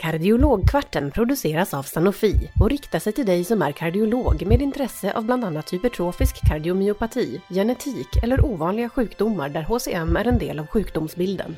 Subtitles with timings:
[0.00, 5.24] Kardiologkvarten produceras av Sanofi och riktar sig till dig som är kardiolog med intresse av
[5.24, 11.56] bland annat hypertrofisk kardiomyopati, genetik eller ovanliga sjukdomar där HCM är en del av sjukdomsbilden.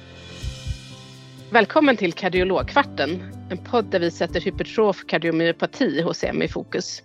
[1.51, 7.03] Välkommen till Kardiologkvarten, en podd där vi sätter hypertrof kardiomyopati, HCM, i fokus.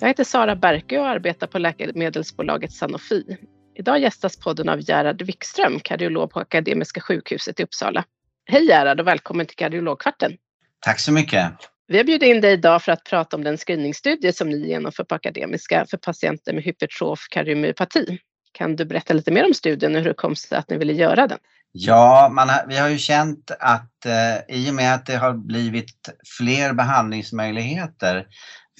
[0.00, 3.36] Jag heter Sara Berke och arbetar på läkemedelsbolaget Sanofi.
[3.74, 8.04] Idag gästas podden av Gerhard Wikström, kardiolog på Akademiska sjukhuset i Uppsala.
[8.44, 10.36] Hej Gerhard och välkommen till Kardiologkvarten.
[10.82, 11.52] Tack så mycket.
[11.88, 15.04] Vi har bjudit in dig idag för att prata om den screeningstudie som ni genomför
[15.04, 18.18] på Akademiska för patienter med hypertrof kardiomyopati.
[18.52, 20.92] Kan du berätta lite mer om studien och hur det kom sig att ni ville
[20.92, 21.38] göra den?
[21.72, 26.10] Ja, har, vi har ju känt att eh, i och med att det har blivit
[26.38, 28.26] fler behandlingsmöjligheter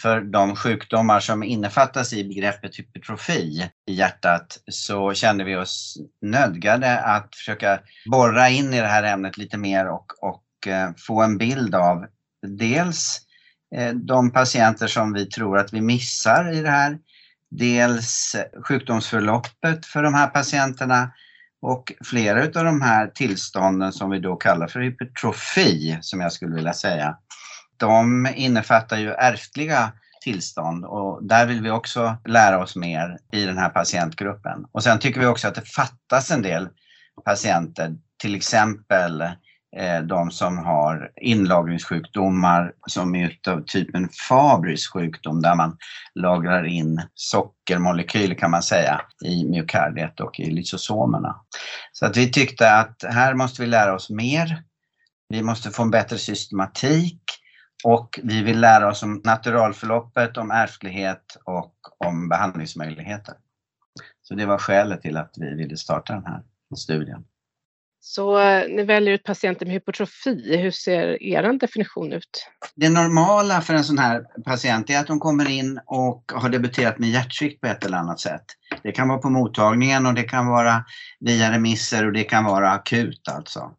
[0.02, 6.98] för de sjukdomar som innefattas i begreppet hypertrofi i hjärtat så kände vi oss nödgade
[6.98, 7.80] att försöka
[8.10, 12.06] borra in i det här ämnet lite mer och, och Eh, få en bild av
[12.46, 13.20] dels
[13.74, 16.98] eh, de patienter som vi tror att vi missar i det här,
[17.50, 21.12] dels sjukdomsförloppet för de här patienterna
[21.62, 26.54] och flera av de här tillstånden som vi då kallar för hypertrofi, som jag skulle
[26.54, 27.16] vilja säga,
[27.76, 33.58] de innefattar ju ärftliga tillstånd och där vill vi också lära oss mer i den
[33.58, 34.66] här patientgruppen.
[34.72, 36.68] Och sen tycker vi också att det fattas en del
[37.24, 39.30] patienter, till exempel eh,
[39.76, 45.76] Eh, de som har inlagringssjukdomar som är utav typen Fabris sjukdom där man
[46.14, 51.36] lagrar in sockermolekyler kan man säga i myokardiet och i lysosomerna.
[51.92, 54.62] Så att vi tyckte att här måste vi lära oss mer.
[55.28, 57.20] Vi måste få en bättre systematik
[57.84, 63.34] och vi vill lära oss om naturalförloppet, om ärftlighet och om behandlingsmöjligheter.
[64.22, 66.42] Så det var skälet till att vi ville starta den här
[66.76, 67.24] studien.
[68.04, 70.56] Så eh, ni väljer ut patienter med hypertrofi.
[70.56, 72.48] Hur ser er definition ut?
[72.74, 76.98] Det normala för en sån här patient är att de kommer in och har debuterat
[76.98, 78.44] med hjärtsvikt på ett eller annat sätt.
[78.82, 80.84] Det kan vara på mottagningen och det kan vara
[81.20, 83.70] via remisser och det kan vara akut alltså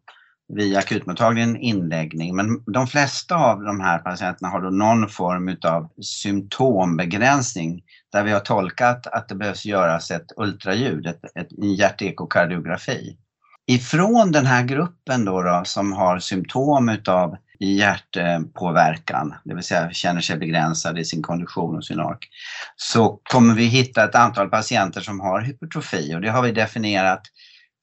[0.48, 2.36] via akutmottagningen inläggning.
[2.36, 7.82] Men de flesta av de här patienterna har då någon form av symptombegränsning
[8.12, 13.18] där vi har tolkat att det behövs göras ett ultraljud, ett, ett, en hjärtekokardiografi.
[13.66, 20.20] Ifrån den här gruppen då, då som har symptom utav hjärtpåverkan, det vill säga känner
[20.20, 22.28] sig begränsad i sin kondition och sin ork,
[22.76, 27.22] så kommer vi hitta ett antal patienter som har hypertrofi och det har vi definierat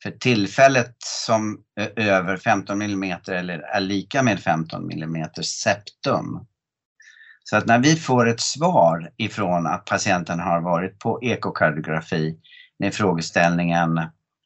[0.04, 1.60] för tillfället som
[1.96, 6.46] över 15 mm eller är lika med 15 mm septum.
[7.44, 12.36] Så att när vi får ett svar ifrån att patienten har varit på ekokardiografi
[12.80, 14.02] med frågeställningen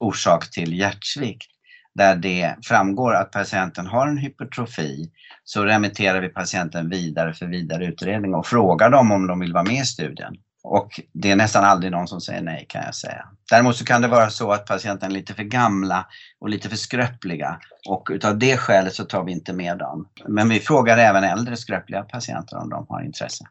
[0.06, 1.48] orsak till hjärtsvikt,
[1.96, 5.12] där det framgår att patienten har en hypertrofi,
[5.44, 9.64] så remitterar vi patienten vidare för vidare utredning och frågar dem om de vill vara
[9.64, 10.36] med i studien.
[10.64, 13.26] Och det är nästan aldrig någon som säger nej kan jag säga.
[13.50, 16.06] Däremot så kan det vara så att patienten är lite för gamla
[16.40, 20.08] och lite för skröpliga och utav det skälet så tar vi inte med dem.
[20.28, 23.46] Men vi frågar även äldre skröpliga patienter om de har intresse.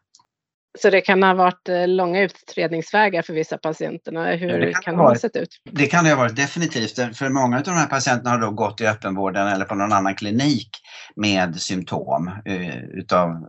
[0.77, 4.37] Så det kan ha varit eh, långa utredningsvägar för vissa patienter.
[4.37, 5.49] Hur ja, det kan, kan det ha sett ut?
[5.71, 7.17] Det kan det ha varit definitivt.
[7.17, 10.15] För många av de här patienterna har då gått i öppenvården eller på någon annan
[10.15, 10.69] klinik
[11.15, 13.47] med symptom uh, utav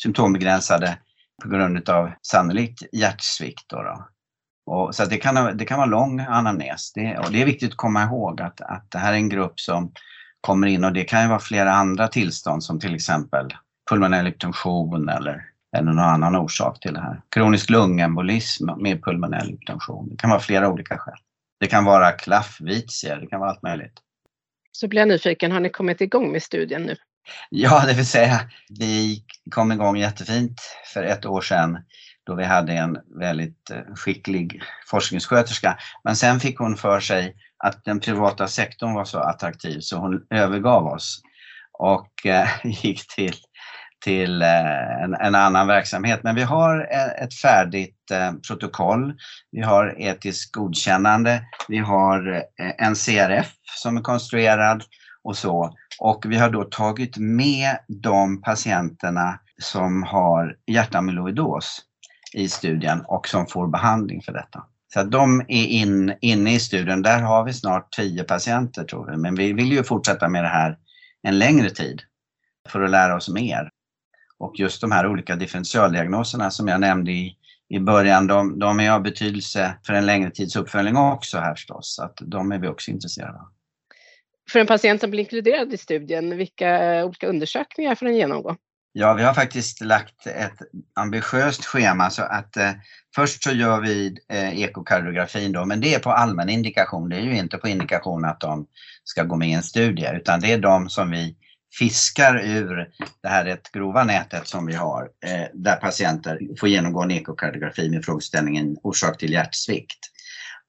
[0.00, 0.98] symptombegränsade
[1.42, 3.64] på grund av sannolikt hjärtsvikt.
[3.68, 4.08] Då, då.
[4.66, 6.92] Och, så det kan, det kan vara lång anamnes.
[6.92, 9.60] Det, och det är viktigt att komma ihåg att, att det här är en grupp
[9.60, 9.92] som
[10.40, 13.46] kommer in och det kan ju vara flera andra tillstånd som till exempel
[13.90, 17.20] pulmonell hypertension eller, eller någon annan orsak till det här.
[17.28, 20.08] Kronisk lungembolism med pulmonell hypertension.
[20.08, 21.18] Det kan vara flera olika skäl.
[21.60, 23.94] Det kan vara klaffvitia, det kan vara allt möjligt.
[24.72, 26.96] Så blir jag nyfiken, har ni kommit igång med studien nu?
[27.50, 30.60] Ja, det vill säga vi kom igång jättefint
[30.94, 31.78] för ett år sedan
[32.26, 35.78] då vi hade en väldigt eh, skicklig forskningssköterska.
[36.04, 40.26] Men sen fick hon för sig att den privata sektorn var så attraktiv så hon
[40.30, 41.22] övergav oss
[41.78, 43.34] och eh, gick till,
[44.04, 46.20] till eh, en, en, annan verksamhet.
[46.22, 49.14] Men vi har eh, ett färdigt eh, protokoll,
[49.50, 52.42] vi har etiskt godkännande, vi har
[52.78, 53.52] en CRF
[53.82, 54.82] som är konstruerad
[55.24, 55.76] och så.
[56.00, 61.80] Och vi har då tagit med de patienterna som har hjärtamyloidos
[62.34, 64.64] i studien och som får behandling för detta.
[64.94, 67.02] Så att de är in, inne i studien.
[67.02, 70.48] Där har vi snart 10 patienter tror vi, men vi vill ju fortsätta med det
[70.48, 70.78] här
[71.22, 72.02] en längre tid
[72.68, 73.70] för att lära oss mer.
[74.38, 77.36] Och just de här olika differentialdiagnoserna som jag nämnde i,
[77.68, 81.94] i början, de, de är av betydelse för en längre tids uppföljning också här förstås.
[81.94, 83.48] Så att de är vi också intresserade av.
[84.50, 88.56] För en patient som blir inkluderad i studien, vilka olika undersökningar får den genomgå?
[88.96, 90.58] Ja, vi har faktiskt lagt ett
[90.94, 92.70] ambitiöst schema så att eh,
[93.14, 97.08] först så gör vi eh, ekokardiografin då, men det är på allmän indikation.
[97.08, 98.66] Det är ju inte på indikation att de
[99.04, 101.36] ska gå med i en studie, utan det är de som vi
[101.78, 102.88] fiskar ur
[103.22, 107.90] det här rätt grova nätet som vi har, eh, där patienter får genomgå en ekokardiografi
[107.90, 109.98] med frågeställningen orsak till hjärtsvikt.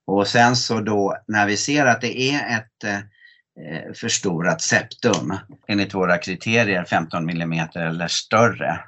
[0.07, 5.37] Och sen så då när vi ser att det är ett eh, förstorat septum
[5.67, 8.79] enligt våra kriterier 15 mm eller större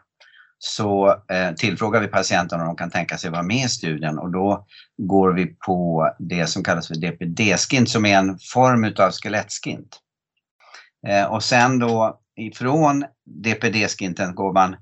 [0.60, 4.32] så eh, tillfrågar vi patienten om de kan tänka sig vara med i studien och
[4.32, 4.66] då
[4.98, 10.00] går vi på det som kallas för DPD-skint som är en form utav skelettskint.
[11.08, 14.76] Eh, och sen då ifrån DPD-skinten går man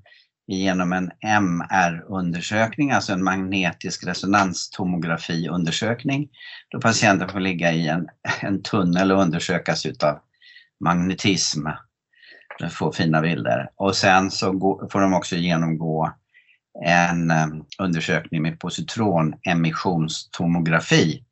[0.46, 6.28] genom en MR-undersökning, alltså en magnetisk resonanstomografi-undersökning,
[6.70, 8.08] då patienten får ligga i en,
[8.40, 10.18] en tunnel och undersökas utav
[10.80, 11.66] magnetism.
[12.70, 13.70] Få fina bilder.
[13.76, 16.12] Och sen så går, får de också genomgå
[16.84, 17.46] en eh,
[17.78, 21.22] undersökning med positronemissionstomografi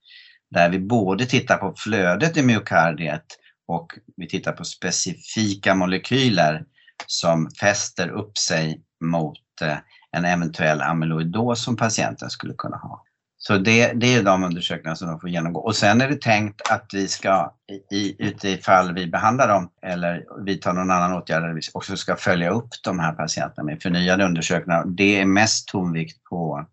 [0.51, 3.25] där vi både tittar på flödet i myokardiet
[3.67, 6.65] och vi tittar på specifika molekyler
[7.07, 9.77] som fäster upp sig mot eh,
[10.11, 13.05] en eventuell amyloidos som patienten skulle kunna ha.
[13.47, 15.61] Så det, det är de undersökningar som de får genomgå.
[15.61, 17.55] Och sen är det tänkt att vi ska,
[17.93, 22.69] i, utifall vi behandlar dem eller vidtar någon annan åtgärd, vi också ska följa upp
[22.85, 24.85] de här patienterna med förnyade undersökningar.
[24.87, 26.67] Det är mest tonvikt på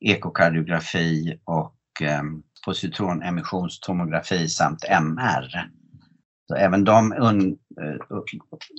[0.00, 2.22] ekokardiografi och eh,
[2.64, 5.70] positronemissionstomografi samt MR.
[6.50, 8.22] Så även de un, uh,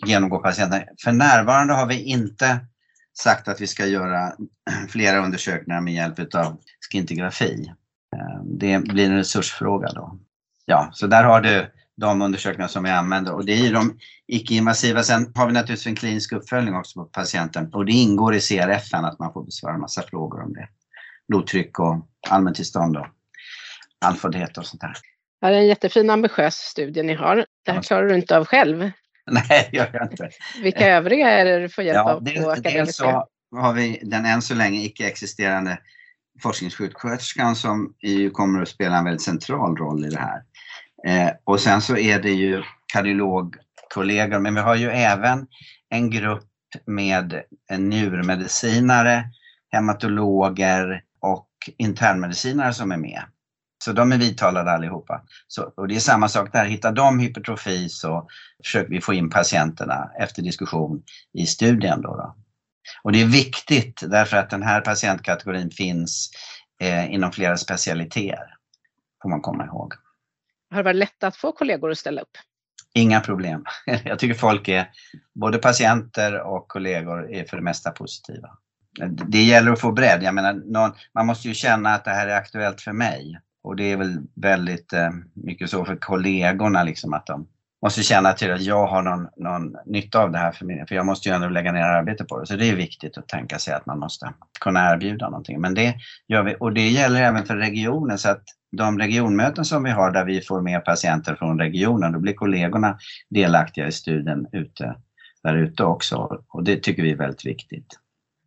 [0.05, 0.83] genomgår patienten.
[1.03, 2.59] För närvarande har vi inte
[3.19, 4.33] sagt att vi ska göra
[4.89, 6.57] flera undersökningar med hjälp av
[6.91, 7.71] skintigrafi.
[8.15, 10.19] Eh, det blir en resursfråga då.
[10.65, 13.97] Ja, så där har du de undersökningar som vi använder och det är de
[14.27, 15.03] icke-invasiva.
[15.03, 18.93] Sen har vi naturligtvis en klinisk uppföljning också på patienten och det ingår i CRF
[18.93, 20.67] att man får besvara en massa frågor om det.
[21.27, 23.07] Blodtryck och allmäntillstånd och
[24.05, 24.93] andfåddhet och sånt där.
[25.41, 27.45] Ja, det är en jättefin ambitiös studie ni har.
[27.65, 28.79] Det här klarar du inte av själv.
[29.31, 30.29] Nej, det gör jag inte.
[30.61, 32.71] Vilka övriga är det du får hjälp ja, av på akademiska?
[32.71, 35.77] Dels så har vi den än så länge icke-existerande
[36.43, 40.41] forskningssjuksköterskan som ju kommer att spela en väldigt central roll i det här.
[41.07, 42.63] Eh, och sen så är det ju
[42.93, 45.47] kardiologkollegor, men vi har ju även
[45.89, 46.47] en grupp
[46.85, 47.43] med
[47.77, 49.23] njurmedicinare,
[49.71, 51.47] hematologer och
[51.77, 53.21] internmedicinare som är med.
[53.83, 55.21] Så de är vidtalade allihopa.
[55.47, 58.27] Så, och det är samma sak där, hittar de hypertrofi så
[58.63, 62.01] försöker vi få in patienterna efter diskussion i studien.
[62.01, 62.35] Då, då.
[63.03, 66.29] Och det är viktigt därför att den här patientkategorin finns
[66.81, 68.55] eh, inom flera specialiteter,
[69.21, 69.93] får man komma ihåg.
[70.69, 72.37] Har det varit lätt att få kollegor att ställa upp?
[72.93, 73.65] Inga problem.
[74.05, 74.89] Jag tycker folk är,
[75.35, 78.49] både patienter och kollegor är för det mesta positiva.
[79.27, 80.23] Det gäller att få bredd.
[80.23, 83.39] Jag menar, någon, man måste ju känna att det här är aktuellt för mig.
[83.63, 87.47] Och det är väl väldigt eh, mycket så för kollegorna liksom att de
[87.81, 90.95] måste känna till att jag har någon, någon nytta av det här för, min, för
[90.95, 92.45] jag måste ju ändå lägga ner arbete på det.
[92.45, 95.61] Så det är viktigt att tänka sig att man måste kunna erbjuda någonting.
[95.61, 95.95] Men det
[96.27, 100.11] gör vi och det gäller även för regionen så att de regionmöten som vi har
[100.11, 102.97] där vi får med patienter från regionen, då blir kollegorna
[103.29, 104.95] delaktiga i studien ute,
[105.43, 107.97] där ute också och det tycker vi är väldigt viktigt.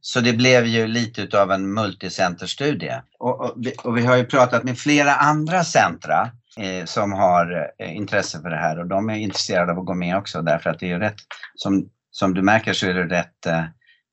[0.06, 3.02] Så det blev ju lite utav en multicenterstudie.
[3.18, 7.72] Och, och, vi, och, vi, har ju pratat med flera andra centra eh, som har
[7.78, 10.70] eh, intresse för det här och de är intresserade av att gå med också därför
[10.70, 11.16] att det är rätt,
[11.54, 13.64] som, som du märker så är det rätt eh,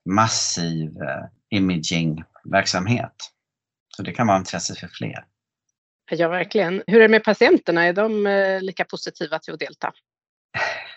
[0.09, 3.15] massiv eh, imagingverksamhet.
[3.95, 5.25] Så det kan vara intresse för fler.
[6.11, 6.83] Ja, verkligen.
[6.87, 7.85] Hur är det med patienterna?
[7.85, 9.93] Är de eh, lika positiva till att delta?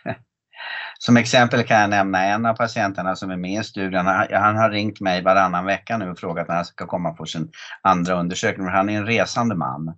[1.07, 4.07] Som exempel kan jag nämna en av patienterna som är med i studien.
[4.31, 7.51] Han har ringt mig varannan vecka nu och frågat när han ska komma på sin
[7.83, 8.67] andra undersökning.
[8.67, 9.95] Han är en resande man.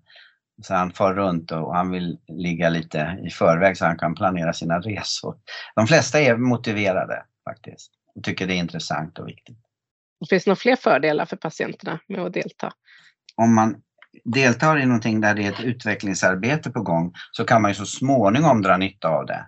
[0.63, 4.53] Så han far runt och han vill ligga lite i förväg så han kan planera
[4.53, 5.37] sina resor.
[5.75, 9.59] De flesta är motiverade faktiskt och tycker det är intressant och viktigt.
[10.31, 12.73] Finns det några fler fördelar för patienterna med att delta?
[13.37, 13.77] Om man
[14.25, 17.87] deltar i någonting där det är ett utvecklingsarbete på gång så kan man ju så
[17.87, 19.47] småningom dra nytta av det.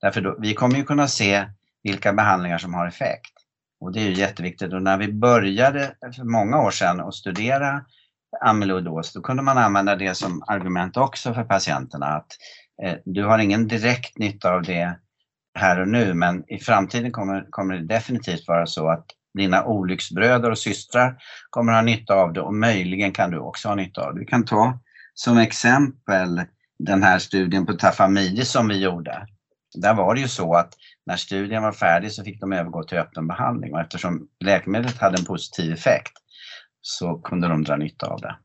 [0.00, 1.46] Därför då, vi kommer ju kunna se
[1.82, 3.32] vilka behandlingar som har effekt.
[3.80, 4.72] Och det är ju jätteviktigt.
[4.72, 7.84] Och när vi började för många år sedan att studera
[8.40, 12.06] amyloidos, då kunde man använda det som argument också för patienterna.
[12.06, 12.26] Att
[12.82, 14.98] eh, du har ingen direkt nytta av det
[15.54, 20.50] här och nu, men i framtiden kommer, kommer det definitivt vara så att dina olycksbröder
[20.50, 21.16] och systrar
[21.50, 24.20] kommer ha nytta av det och möjligen kan du också ha nytta av det.
[24.20, 24.78] Vi kan ta
[25.14, 26.42] som exempel
[26.78, 29.26] den här studien på Tafamidis som vi gjorde,
[29.74, 30.74] där var det ju så att
[31.06, 35.18] när studien var färdig så fick de övergå till öppen behandling och eftersom läkemedlet hade
[35.18, 36.12] en positiv effekt
[36.80, 38.36] så kunde de dra nytta av det.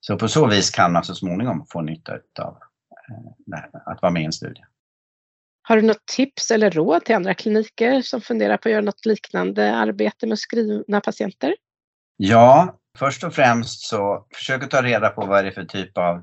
[0.00, 2.56] Så på så vis kan man så småningom få nytta av
[3.54, 4.62] eh, att vara med i en studie.
[5.62, 9.06] Har du något tips eller råd till andra kliniker som funderar på att göra något
[9.06, 11.54] liknande arbete med skrivna patienter?
[12.16, 15.98] Ja, först och främst så försök att ta reda på vad det är för typ
[15.98, 16.22] av,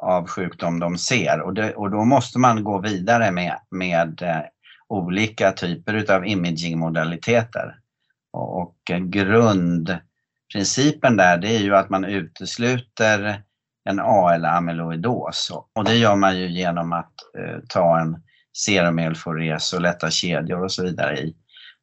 [0.00, 4.40] av sjukdom de ser och, det, och då måste man gå vidare med, med eh,
[4.88, 7.76] olika typer utav imagingmodaliteter.
[8.32, 13.42] Och, och grundprincipen där det är ju att man utesluter
[13.84, 18.22] en AL-amyloidos och det gör man ju genom att eh, ta en
[18.56, 21.34] serumelfores och lätta kedjor och så vidare i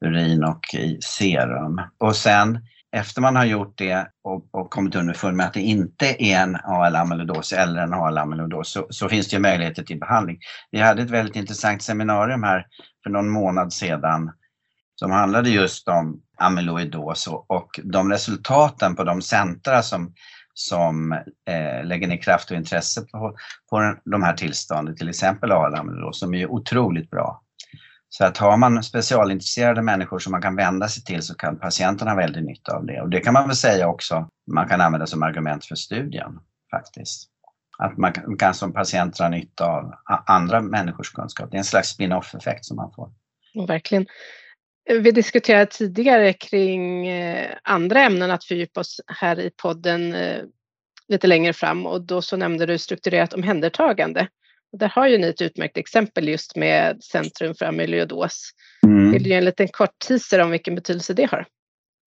[0.06, 1.82] urin och i serum.
[1.98, 2.60] Och sen
[2.92, 6.56] efter man har gjort det och, och kommit underfund med att det inte är en
[6.56, 10.40] AL-amyloidos eller en AL-amyloidos så, så, finns det ju möjligheter till behandling.
[10.72, 12.66] Vi hade ett väldigt intressant seminarium här
[13.04, 14.32] för någon månad sedan
[14.96, 20.14] som handlade just om amyloidos och, och de resultaten på de centra som
[20.54, 21.12] som
[21.50, 23.36] eh, lägger ner kraft och intresse på,
[23.70, 27.42] på de här tillstånden, till exempel AL-amyloidos, som är otroligt bra.
[28.18, 32.12] Så att har man specialintresserade människor som man kan vända sig till så kan patienterna
[32.12, 33.02] ha väldigt nytta av det.
[33.02, 36.40] Och det kan man väl säga också man kan använda som argument för studien
[36.72, 37.30] faktiskt.
[37.78, 39.94] Att man kan som patient dra nytta av
[40.26, 41.52] andra människors kunskap.
[41.52, 43.10] Det är en slags spin-off effekt som man får.
[43.68, 44.06] Verkligen.
[44.90, 50.42] Vi diskuterade tidigare kring eh, andra ämnen att fördjupa oss här i podden eh,
[51.08, 54.28] lite längre fram och då så nämnde du strukturerat omhändertagande.
[54.72, 58.52] Där har ju ni ett utmärkt exempel just med Centrum för amyloidos.
[58.84, 59.12] Mm.
[59.12, 61.46] Vill du ge en liten kort teaser om vilken betydelse det har?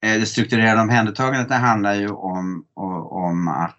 [0.07, 2.67] Eh, det strukturerade omhändertagandet det handlar ju om,
[3.11, 3.77] om att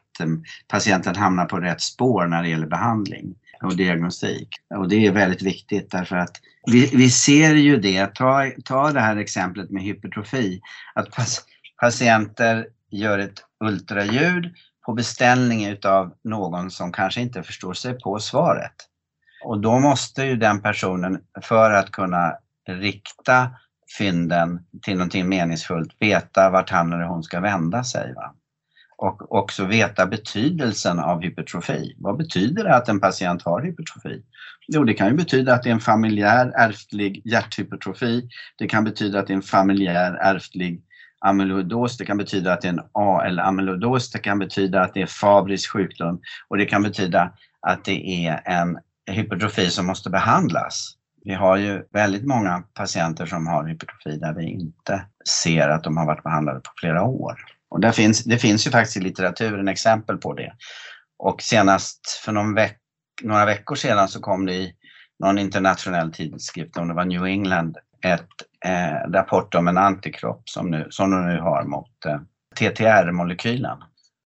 [0.68, 4.48] patienten hamnar på rätt spår när det gäller behandling och diagnostik.
[4.76, 9.00] Och det är väldigt viktigt därför att vi, vi ser ju det, ta, ta det
[9.00, 10.62] här exemplet med hypertrofi,
[10.94, 11.08] att
[11.80, 14.54] patienter gör ett ultraljud
[14.86, 18.74] på beställning utav någon som kanske inte förstår sig på svaret.
[19.44, 22.34] Och då måste ju den personen, för att kunna
[22.68, 23.50] rikta
[23.98, 28.14] fynden till någonting meningsfullt, veta vart han eller hon ska vända sig.
[28.14, 28.36] Va?
[29.02, 31.96] och också veta betydelsen av hypertrofi.
[31.98, 34.24] Vad betyder det att en patient har hypertrofi?
[34.68, 38.30] Jo, det kan ju betyda att det är en familjär ärftlig hjärthypertrofi.
[38.58, 40.82] Det kan betyda att det är en familjär ärftlig
[41.22, 45.06] amyloidos, det kan betyda att det är en AL-amyloidos, det kan betyda att det är
[45.06, 48.78] Fabris sjukdom och det kan betyda att det är en
[49.12, 50.98] hypertrofi som måste behandlas.
[51.24, 55.98] Vi har ju väldigt många patienter som har hypertrofi där vi inte ser att de
[55.98, 57.36] har varit behandlade på flera år.
[57.70, 60.54] Och där finns, det finns ju faktiskt i litteraturen exempel på det.
[61.18, 62.80] Och senast för någon veck,
[63.22, 64.74] några veckor sedan så kom det i
[65.20, 68.30] någon internationell tidskrift, om det var New England, ett
[68.66, 72.20] eh, rapport om en antikropp som, nu, som de nu har mot eh,
[72.56, 73.78] TTR-molekylen.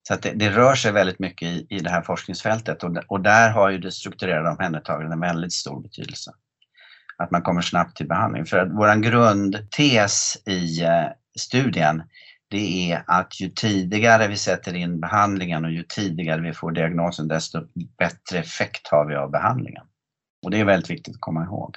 [0.08, 3.20] Så att det, det, rör sig väldigt mycket i, i det här forskningsfältet och, och
[3.20, 6.32] där har ju det strukturerade omhändertagandet en väldigt stor betydelse.
[7.16, 8.46] Att man kommer snabbt till behandling.
[8.46, 11.06] För att vår grundtes i eh,
[11.38, 12.02] studien
[12.52, 17.28] det är att ju tidigare vi sätter in behandlingen och ju tidigare vi får diagnosen
[17.28, 17.60] desto
[17.98, 19.84] bättre effekt har vi av behandlingen.
[20.42, 21.76] Och det är väldigt viktigt att komma ihåg.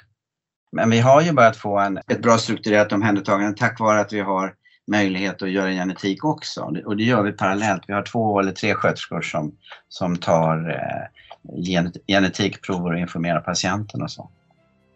[0.72, 4.20] Men vi har ju börjat få en, ett bra strukturerat omhändertagande tack vare att vi
[4.20, 4.54] har
[4.86, 6.60] möjlighet att göra genetik också.
[6.84, 7.82] Och det gör vi parallellt.
[7.86, 9.52] Vi har två eller tre sköterskor som,
[9.88, 14.30] som tar eh, genetikprover och informerar patienten och så.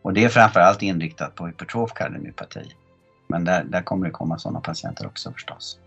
[0.03, 2.63] Och det är framförallt inriktat på hypertrof kardiomyopati.
[3.29, 5.79] Men där, där kommer det komma sådana patienter också förstås.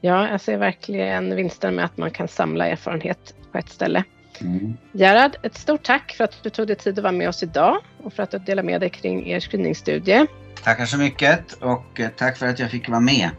[0.00, 4.04] Ja, jag ser verkligen vinsten med att man kan samla erfarenhet på ett ställe.
[4.40, 4.76] Mm.
[4.92, 7.76] Gerhard, ett stort tack för att du tog dig tid att vara med oss idag
[8.02, 10.26] och för att du delade med dig kring er screeningstudie.
[10.64, 13.30] Tackar så mycket och eh, tack för att jag fick vara med.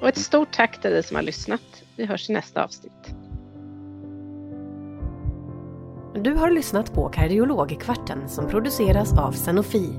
[0.00, 1.60] Och ett stort tack till dig som har lyssnat.
[1.96, 3.14] Vi hörs i nästa avsnitt.
[6.14, 9.92] Du har lyssnat på Kardiologkvarten som produceras av Sanofi